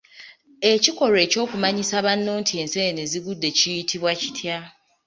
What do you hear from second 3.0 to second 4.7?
zigudde kiyitibwa kitya?